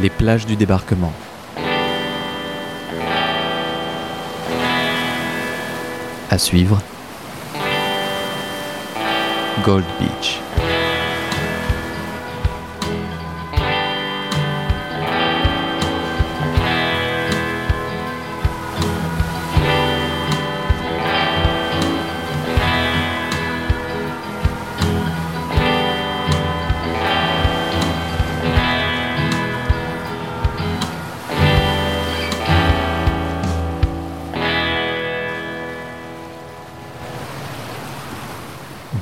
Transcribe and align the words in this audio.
Les 0.00 0.10
plages 0.10 0.46
du 0.46 0.54
débarquement. 0.54 1.12
À 6.30 6.38
suivre. 6.38 6.80
Gold 9.64 9.84
Beach. 9.98 10.40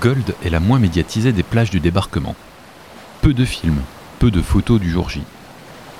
Gold 0.00 0.34
est 0.44 0.50
la 0.50 0.58
moins 0.58 0.80
médiatisée 0.80 1.32
des 1.32 1.44
plages 1.44 1.70
du 1.70 1.78
débarquement. 1.78 2.34
Peu 3.22 3.32
de 3.32 3.44
films, 3.44 3.80
peu 4.18 4.32
de 4.32 4.42
photos 4.42 4.80
du 4.80 4.90
jour 4.90 5.08
J. 5.08 5.22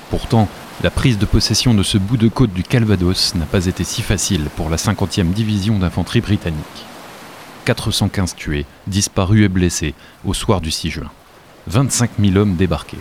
Pourtant, 0.09 0.49
la 0.83 0.91
prise 0.91 1.17
de 1.17 1.25
possession 1.25 1.73
de 1.73 1.83
ce 1.83 1.97
bout 1.97 2.17
de 2.17 2.27
côte 2.27 2.51
du 2.51 2.63
Calvados 2.63 3.33
n'a 3.35 3.45
pas 3.45 3.65
été 3.65 3.85
si 3.85 4.01
facile 4.01 4.49
pour 4.57 4.69
la 4.69 4.75
50e 4.75 5.31
division 5.31 5.79
d'infanterie 5.79 6.19
britannique. 6.19 6.85
415 7.63 8.35
tués, 8.35 8.65
disparus 8.87 9.45
et 9.45 9.49
blessés 9.49 9.93
au 10.25 10.33
soir 10.33 10.59
du 10.59 10.69
6 10.69 10.89
juin. 10.89 11.11
25 11.67 12.11
000 12.19 12.35
hommes 12.35 12.55
débarqués. 12.55 12.99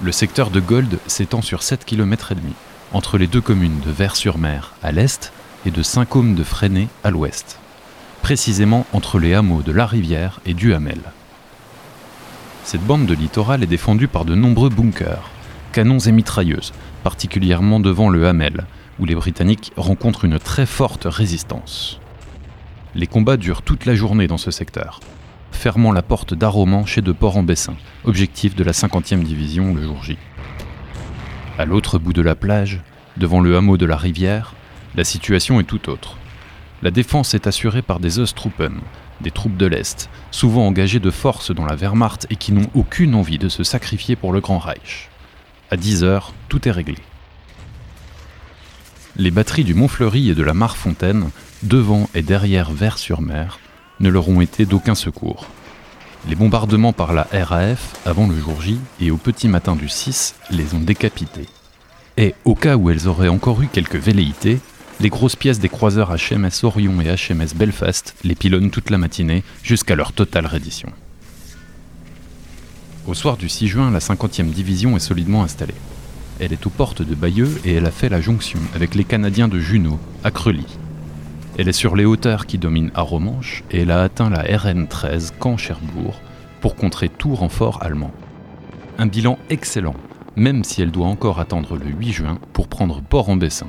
Le 0.00 0.12
secteur 0.12 0.50
de 0.50 0.60
Gold 0.60 0.98
s'étend 1.08 1.42
sur 1.42 1.64
7 1.64 1.84
km 1.84 2.32
et 2.32 2.36
demi, 2.36 2.54
entre 2.92 3.18
les 3.18 3.26
deux 3.26 3.40
communes 3.40 3.80
de 3.84 3.90
Vers-sur-Mer 3.90 4.74
à 4.82 4.92
l'est 4.92 5.32
et 5.66 5.72
de 5.72 5.82
Saint-Côme 5.82 6.36
de 6.36 6.44
Fresnay 6.44 6.88
à 7.02 7.10
l'ouest 7.10 7.58
précisément 8.22 8.86
entre 8.92 9.18
les 9.18 9.34
hameaux 9.34 9.62
de 9.62 9.72
La 9.72 9.84
Rivière 9.84 10.40
et 10.46 10.54
du 10.54 10.72
Hamel. 10.72 11.00
Cette 12.62 12.84
bande 12.84 13.04
de 13.04 13.14
littoral 13.14 13.64
est 13.64 13.66
défendue 13.66 14.06
par 14.06 14.24
de 14.24 14.36
nombreux 14.36 14.70
bunkers, 14.70 15.28
canons 15.72 15.98
et 15.98 16.12
mitrailleuses, 16.12 16.72
particulièrement 17.02 17.80
devant 17.80 18.08
le 18.08 18.28
Hamel, 18.28 18.64
où 19.00 19.04
les 19.04 19.16
Britanniques 19.16 19.72
rencontrent 19.76 20.24
une 20.24 20.38
très 20.38 20.66
forte 20.66 21.06
résistance. 21.10 21.98
Les 22.94 23.08
combats 23.08 23.36
durent 23.36 23.62
toute 23.62 23.86
la 23.86 23.96
journée 23.96 24.28
dans 24.28 24.38
ce 24.38 24.52
secteur, 24.52 25.00
fermant 25.50 25.90
la 25.90 26.02
porte 26.02 26.32
d'Aroman 26.32 26.86
chez 26.86 27.02
de 27.02 27.10
Port-en-Bessin, 27.10 27.74
objectif 28.04 28.54
de 28.54 28.62
la 28.62 28.72
50e 28.72 29.24
division 29.24 29.74
le 29.74 29.82
jour 29.82 30.04
J. 30.04 30.16
À 31.58 31.64
l'autre 31.64 31.98
bout 31.98 32.12
de 32.12 32.22
la 32.22 32.36
plage, 32.36 32.82
devant 33.16 33.40
le 33.40 33.56
hameau 33.56 33.76
de 33.76 33.86
la 33.86 33.96
rivière, 33.96 34.54
la 34.94 35.02
situation 35.02 35.58
est 35.58 35.64
tout 35.64 35.90
autre. 35.90 36.16
La 36.82 36.90
défense 36.90 37.34
est 37.34 37.46
assurée 37.46 37.82
par 37.82 38.00
des 38.00 38.18
Osttruppen, 38.18 38.80
des 39.20 39.30
troupes 39.30 39.56
de 39.56 39.66
l'Est, 39.66 40.10
souvent 40.32 40.66
engagées 40.66 40.98
de 40.98 41.12
force 41.12 41.52
dans 41.54 41.64
la 41.64 41.76
Wehrmacht 41.76 42.26
et 42.28 42.34
qui 42.34 42.50
n'ont 42.52 42.68
aucune 42.74 43.14
envie 43.14 43.38
de 43.38 43.48
se 43.48 43.62
sacrifier 43.62 44.16
pour 44.16 44.32
le 44.32 44.40
Grand 44.40 44.58
Reich. 44.58 45.08
À 45.70 45.76
10 45.76 46.02
heures, 46.02 46.34
tout 46.48 46.68
est 46.68 46.72
réglé. 46.72 46.98
Les 49.14 49.30
batteries 49.30 49.62
du 49.62 49.74
Montfleury 49.74 50.30
et 50.30 50.34
de 50.34 50.42
la 50.42 50.54
Marfontaine, 50.54 51.30
devant 51.62 52.08
et 52.14 52.22
derrière 52.22 52.72
Vers-sur-Mer, 52.72 53.60
ne 54.00 54.08
leur 54.08 54.28
ont 54.28 54.40
été 54.40 54.66
d'aucun 54.66 54.96
secours. 54.96 55.46
Les 56.28 56.34
bombardements 56.34 56.92
par 56.92 57.12
la 57.12 57.28
RAF 57.32 57.94
avant 58.06 58.26
le 58.26 58.36
jour 58.36 58.60
J 58.60 58.80
et 59.00 59.10
au 59.12 59.16
petit 59.16 59.48
matin 59.48 59.76
du 59.76 59.88
6 59.88 60.34
les 60.50 60.74
ont 60.74 60.80
décapités. 60.80 61.48
Et 62.16 62.34
au 62.44 62.54
cas 62.54 62.76
où 62.76 62.90
elles 62.90 63.06
auraient 63.08 63.28
encore 63.28 63.62
eu 63.62 63.68
quelques 63.68 63.96
velléités, 63.96 64.60
les 65.02 65.10
grosses 65.10 65.34
pièces 65.34 65.58
des 65.58 65.68
croiseurs 65.68 66.14
HMS 66.14 66.62
Orion 66.62 67.00
et 67.00 67.06
HMS 67.06 67.56
Belfast 67.56 68.14
les 68.22 68.36
pilonnent 68.36 68.70
toute 68.70 68.88
la 68.88 68.98
matinée 68.98 69.42
jusqu'à 69.64 69.96
leur 69.96 70.12
totale 70.12 70.46
reddition. 70.46 70.90
Au 73.08 73.14
soir 73.14 73.36
du 73.36 73.48
6 73.48 73.66
juin, 73.66 73.90
la 73.90 73.98
50e 73.98 74.50
division 74.50 74.96
est 74.96 75.00
solidement 75.00 75.42
installée. 75.42 75.74
Elle 76.38 76.52
est 76.52 76.66
aux 76.68 76.70
portes 76.70 77.02
de 77.02 77.16
Bayeux 77.16 77.50
et 77.64 77.74
elle 77.74 77.86
a 77.86 77.90
fait 77.90 78.08
la 78.08 78.20
jonction 78.20 78.60
avec 78.76 78.94
les 78.94 79.02
Canadiens 79.02 79.48
de 79.48 79.58
Juno, 79.58 79.98
à 80.22 80.30
Creully. 80.30 80.78
Elle 81.58 81.68
est 81.68 81.72
sur 81.72 81.96
les 81.96 82.04
hauteurs 82.04 82.46
qui 82.46 82.58
dominent 82.58 82.92
Aromanche 82.94 83.64
et 83.72 83.80
elle 83.80 83.90
a 83.90 84.04
atteint 84.04 84.30
la 84.30 84.44
RN 84.56 84.86
13 84.86 85.34
Caen-Cherbourg 85.42 86.20
pour 86.60 86.76
contrer 86.76 87.08
tout 87.08 87.34
renfort 87.34 87.82
allemand. 87.82 88.12
Un 88.98 89.06
bilan 89.06 89.36
excellent, 89.50 89.96
même 90.36 90.62
si 90.62 90.80
elle 90.80 90.92
doit 90.92 91.08
encore 91.08 91.40
attendre 91.40 91.76
le 91.76 91.86
8 91.90 92.12
juin 92.12 92.38
pour 92.52 92.68
prendre 92.68 93.02
Port-en-Bessin. 93.02 93.66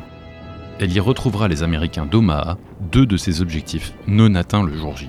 Elle 0.80 0.92
y 0.92 1.00
retrouvera 1.00 1.48
les 1.48 1.64
Américains 1.64 2.06
d'Omaha, 2.06 2.58
deux 2.92 3.06
de 3.06 3.18
ses 3.18 3.42
objectifs 3.42 3.94
non 4.08 4.36
atteints 4.36 4.64
le 4.64 4.76
jour 4.76 4.98
J. 4.98 5.08